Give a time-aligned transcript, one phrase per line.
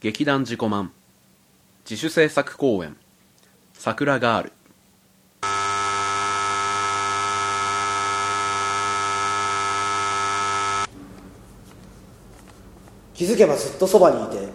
[0.00, 0.92] 劇団自己満。
[1.84, 2.96] 自主制作公演
[3.74, 4.52] 「桜ガール」
[13.12, 14.48] 気づけばずっとそばにいて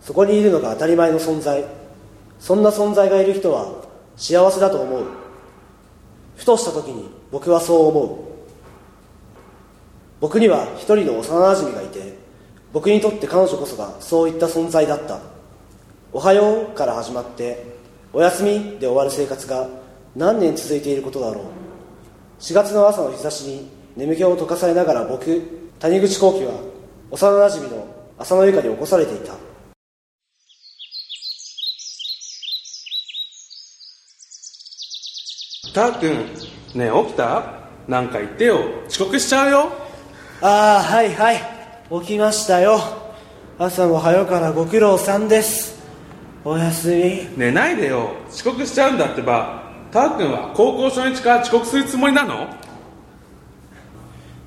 [0.00, 1.62] そこにいるのが当たり前の存在。
[2.38, 3.70] そんな存在がいる人は
[4.16, 5.04] 幸せだと思う。
[6.38, 8.16] ふとした時に僕はそう思う。
[10.22, 12.29] 僕には一人の幼なじみがいて
[12.72, 15.18] 僕にとって彼女こそがそういった存在だった。
[16.12, 17.64] おはようから始まって
[18.12, 19.68] おやすみで終わる生活が
[20.16, 21.44] 何年続いていることだろう。
[22.40, 25.40] 4月の朝の日差しに眠気を溶かされながら僕
[25.78, 26.52] 谷口幸喜は
[27.10, 27.86] 幼なじみの
[28.18, 29.34] 浅野由香に起こされていた。
[35.72, 37.60] たーくんねえ起きた？
[37.86, 38.58] なんか言ってよ。
[38.88, 39.72] 遅刻しちゃうよ。
[40.40, 41.59] ああはいはい
[41.90, 42.78] 起きましたよ。
[43.58, 45.76] 朝も早からご苦労さんです。
[46.44, 47.26] おやすみ。
[47.36, 48.12] 寝ないでよ。
[48.30, 49.64] 遅刻しちゃうんだってば。
[49.90, 52.46] たーくんは高校初日から遅刻するつもりなの？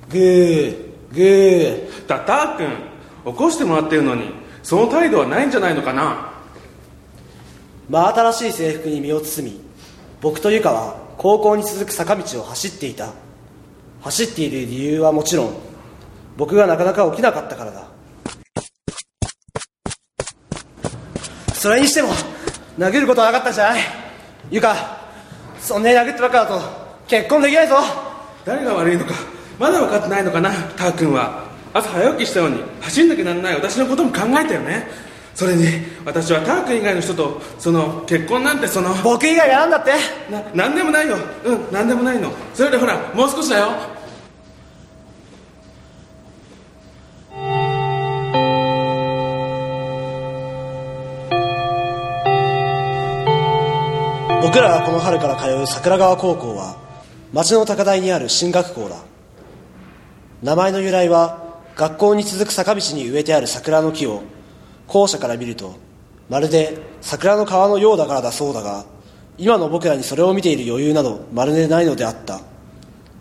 [0.08, 0.76] グー
[1.12, 2.08] グー。
[2.08, 4.30] だたーくん起こしてもらってるのに
[4.62, 6.32] その態度はないんじゃないのかな？
[7.90, 9.60] 真新しい制服に身を包み
[10.22, 13.12] 僕と由香は高校に続く坂道を走っていた。
[14.00, 15.54] 走っている理由はもちろん
[16.36, 17.84] 僕がなかなか起きなかったからだ。
[21.52, 22.10] それにしても
[22.78, 23.82] 殴ることはなかったんじゃない？
[24.50, 24.76] 由香
[25.60, 26.60] そんなに殴ってばっかだと
[27.08, 27.76] 結婚できないぞ。
[28.44, 29.12] 誰が悪いのか
[29.58, 31.44] まだ分かってないのかなたーくんは。
[31.72, 34.86] 朝早起きしたのに走んなきゃなんない私のことも考えたよね。
[35.34, 35.64] それに
[36.04, 39.92] 私はたーくん以外の人とその結婚なんてその僕以外がなんだって。
[40.30, 41.16] な何でもないよ。
[41.44, 42.30] うん何でもないの。
[42.52, 43.68] それでほらもう少しだよ
[54.54, 56.76] 僕らがこの春から通う桜川高校は
[57.32, 59.02] 町の高台にある進学校だ。
[60.44, 64.22] 名前の由来は学校に続く坂道に植えてある桜の木を
[64.86, 65.74] 校舎から見ると
[66.28, 68.86] まるで桜の川のようだからだそうだが
[69.38, 72.40] 今の僕らにそれを見ている余裕などまるでないのであった。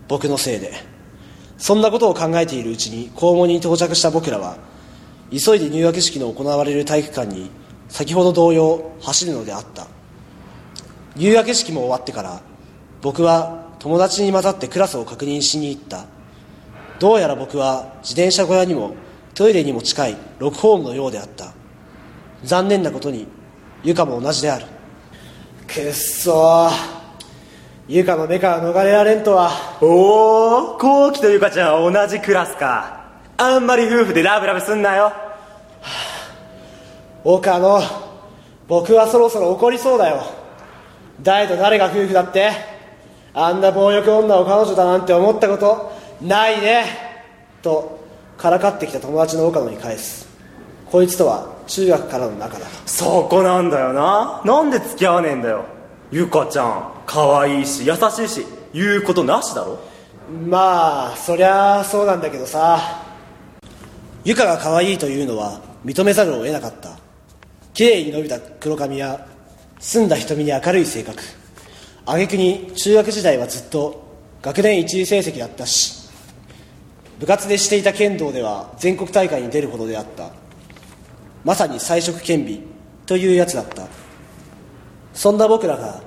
[0.08, 0.72] 僕のせいで。
[1.58, 4.58] そんなことを考えているうちに校門に到着した僕らは
[5.32, 7.50] 急いで入学式の行われる体育館に
[7.90, 9.88] 先ほど同様走るのであった。
[11.16, 12.42] 入学式も終わってから
[13.02, 16.06] 僕は友達に混ざってクラスを確認しに行った。
[17.00, 18.96] どうやら僕は自転車小屋にも
[19.34, 21.54] トイレにも近い6ホームのようであった。
[22.44, 23.28] 残念なことに
[23.84, 24.66] ユカも同じである。
[25.68, 26.72] くっそー。
[27.90, 29.52] ユカの目から逃れられんとは。
[29.82, 33.04] おおコウキとゆかちゃんは同じクラスか。
[33.36, 35.12] あんまり夫婦でラブラブすんなよ。
[37.26, 37.82] 岡野
[38.68, 40.43] 僕はそろそろ怒りそうだよ
[41.22, 42.52] 誰と誰が夫婦だって
[43.34, 45.92] あんな暴力女を彼女だなんて思ったこと
[46.22, 46.86] ないね
[47.62, 48.04] と
[48.38, 50.28] からかってきた友達の岡野に返す。
[50.92, 52.66] こいつとは中学からの仲だ。
[52.86, 54.42] そこなんだよな。
[54.46, 55.66] なんで付き合わねえんだよ。
[56.12, 56.94] ゆかちゃん。
[57.06, 59.80] 可愛いし優しいし言うことなしだろ。
[60.48, 62.80] まあそりゃあそうなんだけどさ。
[64.26, 66.98] 由香が可愛いというのは認めざるを得なかった。
[67.74, 69.26] 綺麗に伸びた黒髪や
[69.84, 71.22] 澄んだ瞳に明るい性格。
[72.06, 74.02] 挙句に中学時代はずっと
[74.42, 76.10] 学年一位成績だったし
[77.20, 80.32] 部活でしていた剣道では全国大会に出るほどであった。
[81.44, 82.60] まさに才色兼備
[83.06, 83.88] というやつだった。
[85.14, 86.02] そんな僕らが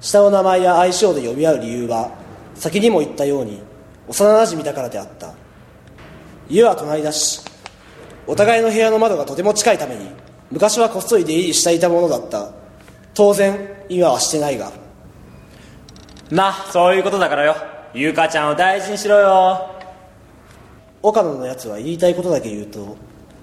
[0.00, 2.10] 下の名前や愛称で呼び合う理由は
[2.54, 3.60] 先にも言ったように
[4.08, 5.34] 幼なじみだからであった。
[6.48, 7.42] 家は隣だし
[8.26, 10.08] お互いの部屋の窓がとても近いために
[10.50, 12.57] 昔はこっそり出入りしていたものだった。
[13.18, 13.58] 当然
[13.88, 14.70] 今はしてないが。
[16.30, 17.56] まあそういうことだからよ。
[17.92, 19.74] ゆかちゃんを大事にしろよ。
[21.02, 22.96] 岡野のやつは言いたいことだけ言うと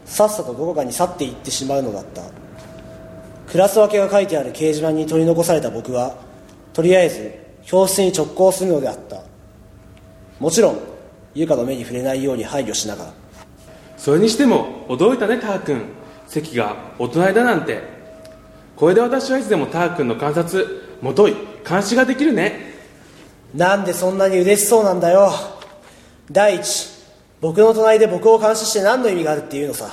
[0.06, 2.22] さっさとどこかに去っていってしまうのだった。
[3.52, 6.16] クラス分けが書いてある掲示板に取り残された僕は
[6.72, 7.34] とりあえず
[7.66, 9.24] 教室に直行するのであった。
[10.40, 10.80] もちろん
[11.34, 13.12] 優香の目に触れないように配慮しながら。
[13.98, 15.82] それにしても驚いたねたーくん
[16.28, 17.95] 席がお隣だなんて
[18.76, 21.36] これで私はいつでもたーくんの観察もとい
[21.68, 22.74] 監視ができるね。
[23.54, 25.32] なんでそんなに嬉しそうなんだよ。
[26.32, 26.90] 第一
[27.42, 29.90] 僕の隣で僕を監視して何の意味があるっていうのさ。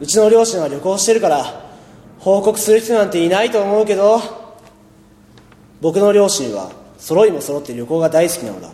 [0.00, 1.70] うちの両親は旅行してるから
[2.18, 4.20] 報告する人なんていないと思うけど。
[5.80, 8.70] 僕の両親は揃いも揃って旅行が大好きなのだ。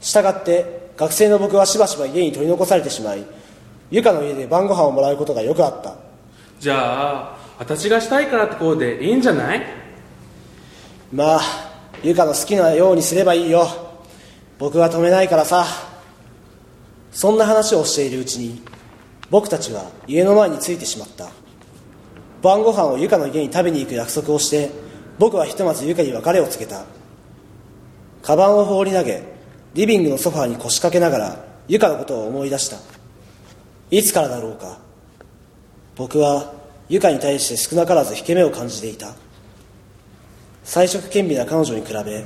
[0.00, 3.24] したがって学生の僕はしばしば家に取り残されてしまい
[3.90, 5.94] 由香の家で晩ご飯をもらうことがよくあった。
[6.58, 9.62] じゃあ私がしたいからってことでいいんじゃない？
[11.12, 11.40] まあ
[12.02, 13.66] ゆかの好きなようにすればいいよ。
[14.58, 15.64] 僕は止めないからさ。
[17.12, 18.60] そんな話をしているうちに
[19.30, 21.30] 僕たちは家の前に着いてしまった。
[22.42, 24.70] 晩ご飯をゆかの家に食べに行く約束をして
[25.18, 26.84] 僕はひとまずゆかに別れを告げた。
[28.22, 29.22] カバンを放り投げ
[29.72, 32.76] リビングのソファーに腰掛けながらゆかのことを思い出した。
[33.90, 34.78] いつからだろうか。
[35.96, 36.52] 僕は
[36.88, 39.14] ゆかに対して少なからず引け目を感じていた。
[40.64, 42.24] 才色兼備な彼女に比べ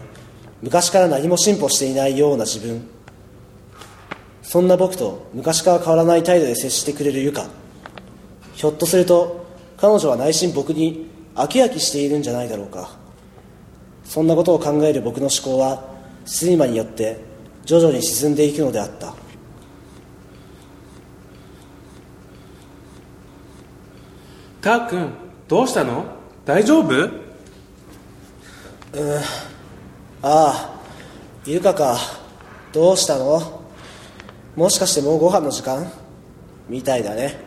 [0.62, 2.86] 昔から何も進歩していないような自分。
[4.42, 7.48] そんな僕と昔から変わらない態度で接してくれるゆか。
[8.54, 9.46] ひょっとすると
[9.76, 12.98] 彼女は内心僕に飽き飽きしているんじゃないだろうか。
[14.04, 15.84] そんなことを考える僕の思考は
[16.26, 17.18] 睡魔によって
[17.64, 19.14] 徐々に沈んでいくのであった。
[24.60, 25.10] たーくん
[25.48, 26.04] どうしたの？
[26.44, 26.92] 大丈夫？
[30.22, 30.80] ああ
[31.46, 31.96] ゆかか
[32.72, 33.62] どうしたの？
[34.56, 35.90] もしかしてもうご飯の時間？
[36.68, 37.38] みたいだね。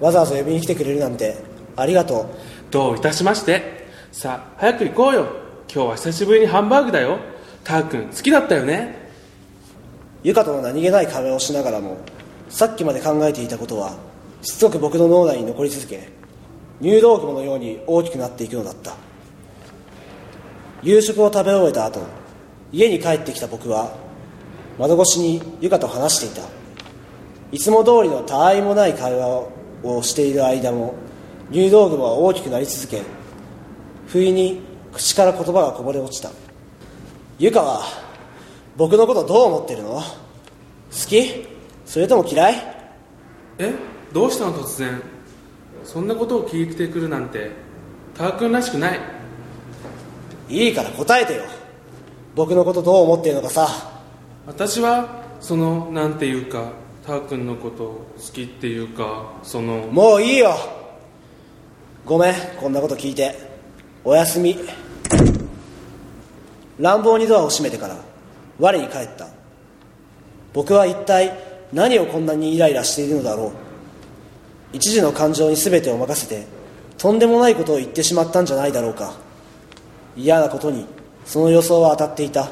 [0.00, 1.36] わざわざ呼びに来てくれるなんて
[1.76, 2.26] ありがとう。
[2.70, 3.86] どういたしまして？
[4.10, 5.26] さあ早く行こうよ。
[5.72, 7.18] 今日は久しぶりにハンバーグだよ。
[7.62, 9.10] たーくん好きだったよね？
[10.22, 11.98] ゆかとの何気ない会話をしながらも
[12.48, 13.96] さっきまで考えていたことは
[14.40, 16.08] しつこく僕の脳内に残り続け
[16.82, 18.96] 入道雲のように大きくなっていくのだった。
[20.82, 22.00] 夕食を食べ終えた後
[22.72, 23.96] 家に帰ってきた僕は
[24.80, 26.48] 窓越しにゆかと話していた。
[27.52, 29.46] いつも通りのたあいもない会話
[29.84, 30.94] をしている間も
[31.50, 33.02] 入道雲は大きくなり続け
[34.08, 34.60] 不意に
[34.92, 36.30] 口から言葉がこぼれ落ちた。
[37.38, 37.82] ゆかは
[38.76, 39.90] 僕のことどう思ってるの？
[39.94, 40.02] 好
[41.08, 41.46] き？
[41.86, 42.54] それとも嫌い？
[43.58, 43.72] え？
[44.12, 45.11] どうしたの突然？
[45.84, 47.50] そんなことを聞いてくるなんて
[48.14, 49.00] たーくんらしくない。
[50.48, 51.42] いいから答えてよ。
[52.34, 53.68] 僕のことどう思ってるのかさ。
[54.46, 56.72] 私はそのなんていうか
[57.06, 57.84] たーくんのこと
[58.16, 60.54] 好きっていうかそのもういいよ。
[62.04, 63.52] ごめんこんなこと聞いて。
[64.04, 64.58] おやすみ。
[66.78, 67.96] 乱暴にドアを閉めてから
[68.58, 69.28] 我に返った。
[70.52, 71.32] 僕は一体
[71.72, 73.52] 何をこんなにイライラしているのだろう
[74.72, 76.46] 一時の感情に全てを任せて
[76.98, 79.14] とんでもないことを言ってしまったんじゃないだろうか。
[80.16, 80.86] 嫌なことに
[81.24, 82.50] その予想は当たっていた。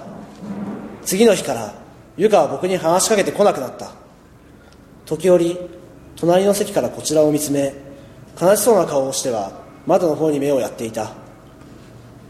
[1.04, 1.74] 次の日から
[2.16, 3.92] ゆかは僕に話しかけてこなくなった。
[5.06, 5.58] 時折
[6.16, 7.74] 隣の席からこちらを見つめ
[8.40, 9.52] 悲しそうな顔をしては
[9.86, 11.12] 窓の方に目をやっていた。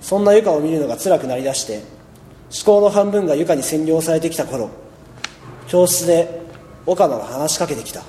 [0.01, 1.83] そんなゆかを見るのが辛くなりだして
[2.55, 4.71] 思考の半分がゆかに占領されてきた頃
[5.69, 6.41] 教室で
[6.87, 8.03] 岡野が話しかけてきた。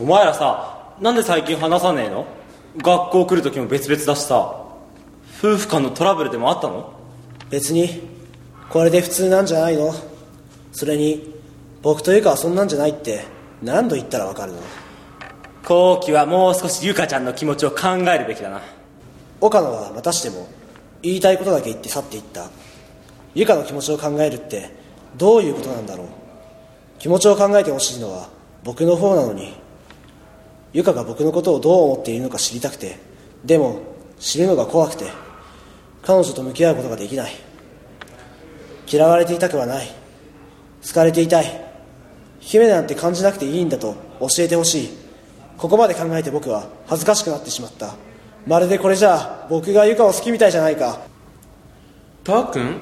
[0.00, 0.71] お前らさ
[1.02, 2.26] なんで最近話さねえの？
[2.76, 4.64] 学校来る時も別々だしさ。
[5.40, 6.92] 夫婦間のトラブルでもあったの？
[7.50, 8.08] 別に
[8.70, 9.92] これで普通なんじゃないの？
[10.70, 11.34] それに
[11.82, 13.24] 僕とゆかはそんなんじゃないって
[13.62, 14.60] 何度言ったらわかるの？
[15.64, 18.62] 後期はもう少しゆかちゃんの気持ちを考えるべきだな。
[19.40, 20.46] 岡野はまたしても
[21.02, 22.48] 言いたいことだけ言って去っていった。
[23.34, 24.70] ゆかの気持ちを考えるって
[25.16, 26.06] どういうことなんだろう？
[27.00, 28.28] 気持ちを考えてほしいのは
[28.62, 29.60] 僕の方なのに
[30.72, 32.98] ゆかが僕のことをどう思っているのか知りたくて
[33.44, 33.80] でも
[34.18, 35.06] 知るのが怖くて
[36.02, 37.32] 彼女と向き合うことができない。
[38.90, 39.86] 嫌われていたくはない。
[40.86, 41.64] 好かれていたい。
[42.40, 44.90] 姫なんて感じなくていいんだと教えてほしい。
[45.56, 47.94] ここまで考えて僕は恥ずかしくなってしまった。
[48.46, 50.98] まるでこれじゃあ僕がゆかを好きみたいじゃないか。
[52.24, 52.80] たーくん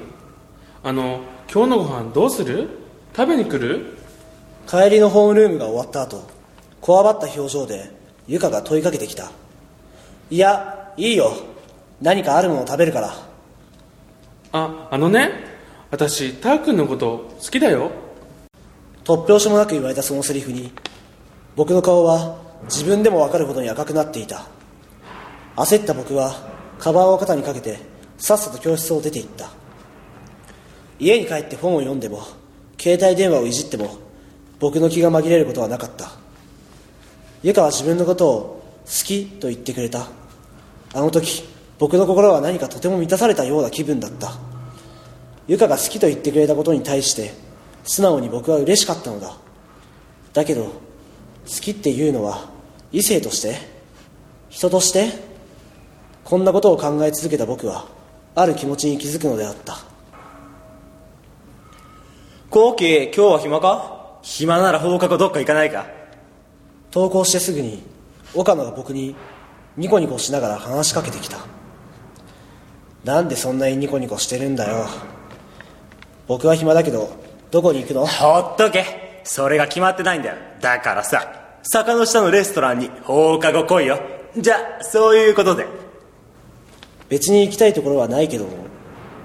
[0.83, 1.21] あの
[1.51, 2.69] 今日のご飯どうする？
[3.15, 3.97] 食べに来る？
[4.67, 6.27] 帰りのホームルームが終わった後
[6.81, 7.91] こわばった表情で
[8.27, 9.31] ゆかが問いかけてきた。
[10.29, 11.31] いやいいよ。
[12.01, 13.13] 何かあるものを食べるから。
[14.53, 15.29] ああのね
[15.91, 17.91] 私たーくんのこと好きだよ。
[19.03, 20.71] 突拍子もなく言われたそのセリフに
[21.55, 24.47] 僕の顔は自分でも分かるほどに赤くなっていた。
[25.55, 26.33] 焦った僕は
[26.79, 27.77] カバンを肩にかけて
[28.17, 29.49] さっさと教室を出て行った。
[30.99, 32.23] 家に帰って本を読んでも
[32.79, 33.95] 携帯電話をいじっても
[34.59, 36.11] 僕の気が紛れることはなかった
[37.43, 40.07] ゆかは自分のことを好きと言ってくれた。
[40.93, 41.43] あの時
[41.79, 44.33] 僕の心は何かとても満たされたような気分だった。
[45.47, 47.33] ゆかが好きと言ってくれたことに対して
[47.83, 49.35] 素直に僕は嬉しかったのだ。
[50.33, 50.71] だけど好
[51.61, 52.49] きっていうのは
[52.91, 53.57] 異性として
[54.49, 55.09] 人として
[56.23, 57.87] こんなことを考え続けた僕は
[58.35, 59.79] ある気持ちに気づくのであった。
[62.51, 64.19] 後期今日は暇か？
[64.21, 65.87] 暇なら放課後どっか行かないか？
[66.93, 67.81] 登校してすぐに
[68.35, 69.15] 岡野が僕に
[69.77, 71.37] ニコニコしながら話しかけてきた。
[73.03, 74.85] なんでそんなにニコニコしてるんだよ。
[76.27, 77.09] 僕は暇だけど
[77.49, 78.05] どこに行くの？
[78.05, 79.21] ほっとけ。
[79.23, 80.35] それが決まってないんだよ。
[80.59, 83.99] だからさ坂の下のレストランに放課後来いよ。
[84.37, 85.67] じゃあそういうことで。
[87.09, 88.51] 別に行きたいところはないけども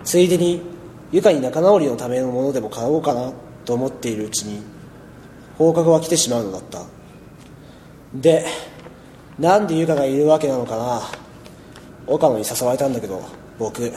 [0.03, 0.61] ついでに
[1.13, 3.33] ゆかに仲直りのためのものでも買おうかな
[3.65, 4.61] と思っているうちに
[5.57, 6.81] 放課後は来てしまうのだった
[8.15, 8.47] で
[9.39, 11.03] なんでゆかがいるわけなのかな？
[12.07, 13.23] 岡野に誘われたんだけど
[13.59, 13.93] 僕。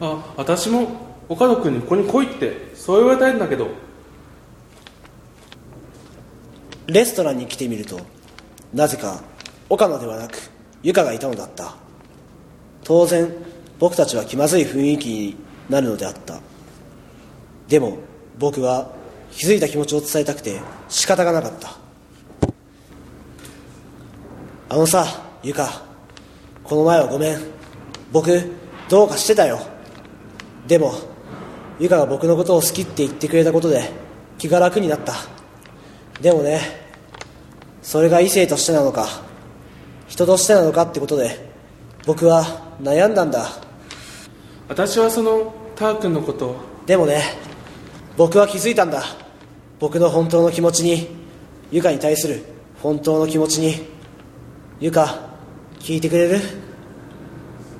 [0.00, 0.88] あ私も
[1.28, 3.68] 岡野君にここに来いってそう言われたいんだけど。
[6.86, 8.00] レストランに来てみると
[8.72, 9.22] なぜか
[9.68, 10.38] 岡野ではなく
[10.82, 11.74] ゆかがいたのだった。
[12.82, 13.30] 当然
[13.78, 15.36] 僕たちは気まずい雰囲気に
[15.68, 16.40] なるのであった。
[17.68, 17.98] でも
[18.38, 18.90] 僕は
[19.30, 21.76] 気づいた気持ちを伝えたくて仕方がなかった
[24.70, 25.06] あのさ
[25.42, 25.82] ゆか。
[26.62, 27.38] この前はごめん。
[28.12, 28.52] 僕
[28.88, 29.60] どうかしてたよ。
[30.66, 30.92] でも
[31.78, 33.90] ゆかが僕のことを好きって言ってくれたことで
[34.36, 35.14] 気が楽になった。
[36.20, 36.60] でもね
[37.80, 39.06] それが異性としてなのか
[40.06, 41.48] 人としてなのかってことで
[42.04, 42.44] 僕は
[42.82, 43.48] 悩んだんだ。
[44.68, 46.56] 私はそのター君のこと。
[46.84, 47.22] でもね
[48.18, 49.02] 僕は気づいたんだ。
[49.78, 51.08] 僕の本当の気持ちに
[51.70, 52.44] ゆかに対する
[52.82, 53.96] 本当の気持ちに
[54.80, 55.18] ゆか
[55.80, 56.40] 聞いてくれる？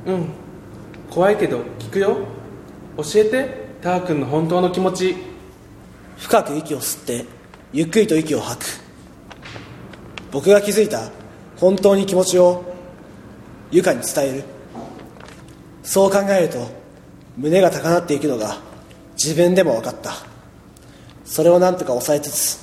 [0.07, 0.29] うん。
[1.11, 2.19] 怖いけど聞くよ。
[2.97, 3.69] 教えて。
[3.81, 5.17] ター君の本当の気持ち。
[6.17, 7.25] 深く息を吸って
[7.73, 8.67] ゆっくりと息を吐く。
[10.33, 11.11] 僕が気づいた
[11.57, 12.65] 本当に気持ちを
[13.71, 14.45] ゆかに伝える。
[15.85, 16.67] そう考えると
[17.37, 18.57] 胸が高鳴っていくのが
[19.13, 20.15] 自分でも分かった。
[21.25, 22.59] それを何とか抑えつつ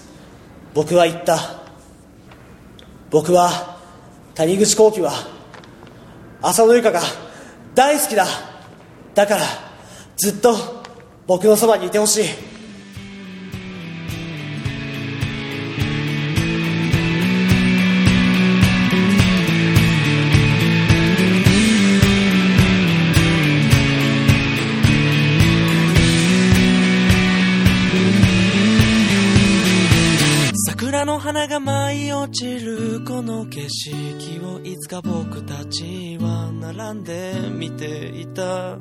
[0.74, 1.38] 僕は言った。
[3.10, 3.75] 僕は
[4.36, 5.14] 谷口幸喜は
[6.42, 7.00] 浅野ゆかが
[7.74, 8.26] 大好きだ。
[9.14, 9.42] だから
[10.18, 10.54] ずっと
[11.26, 12.26] 僕のそばにいてほしい。
[30.68, 32.85] 桜の花が舞い落ちる
[33.56, 38.78] 景色をいつか僕たちは並んで見ていた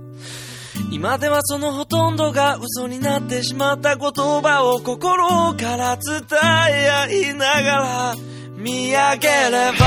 [0.91, 6.23] 今ではそのほとんどが嘘になってしまった言葉を心から伝
[6.73, 8.15] え合いながら
[8.57, 9.87] 見上げれば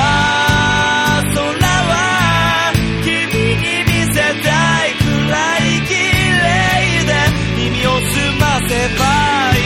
[1.35, 2.71] 空は
[3.03, 5.95] 君に見せたいくらい綺
[6.31, 7.11] 麗で
[7.57, 9.56] 耳を澄ませば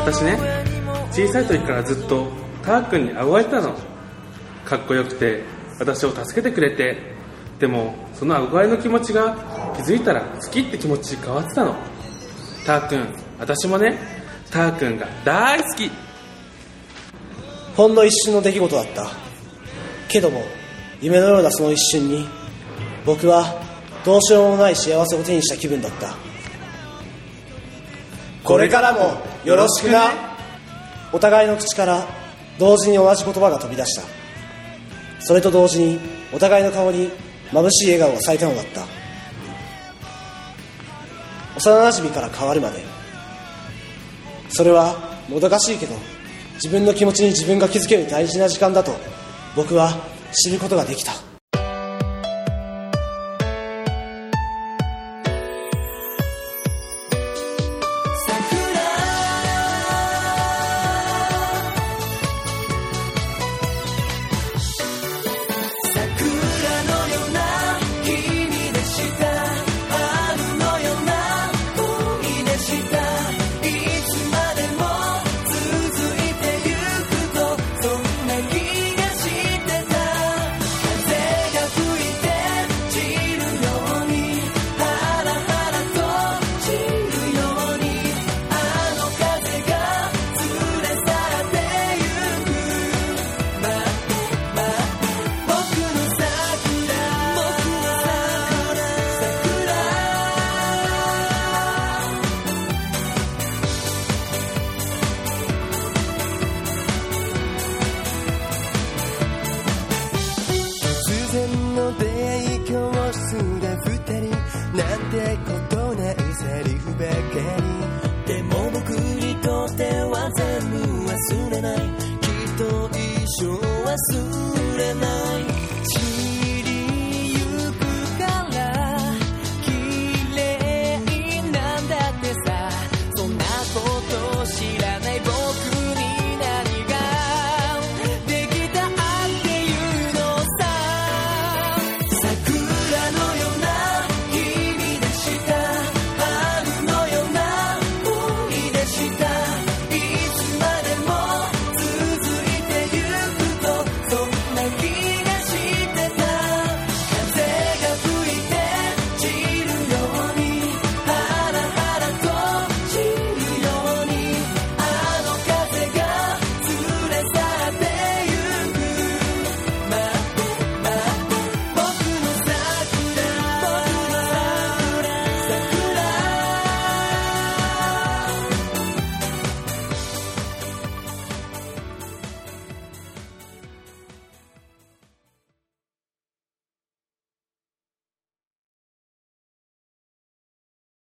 [0.00, 0.38] 私ね
[1.12, 2.26] 小さい時からずっと
[2.64, 3.74] ター君に憧れてたの。
[4.64, 5.42] かっこよくて
[5.78, 7.18] 私を助けてくれて。
[7.58, 9.36] でもその憧れの気持ちが
[9.76, 11.74] 気づいたら好きって気持ちに変わってたの。
[12.64, 13.06] ター君
[13.38, 13.98] 私もね
[14.50, 15.90] ター君が大好き。
[17.76, 19.06] ほんの一瞬の出来事だった。
[20.08, 20.42] けども
[21.02, 22.26] 夢のようなその一瞬に
[23.04, 23.44] 僕は
[24.04, 26.14] どうしようもない幸せを手にした気分だった。
[28.42, 30.10] これからもよろしくな
[31.12, 32.06] お互いの口から
[32.58, 34.02] 同時に同じ言葉が飛び出した。
[35.20, 35.98] それと同時に
[36.32, 37.10] お互いの顔に
[37.52, 39.00] 眩しい笑顔が咲いたのだった。
[41.56, 42.82] 幼馴染から変わるまで
[44.50, 44.96] それは
[45.28, 45.94] もどかしいけど
[46.54, 48.92] 自分の気持ちに自分が気づける大事な時間だと
[49.56, 49.92] 僕は
[50.32, 51.29] 知ることができた。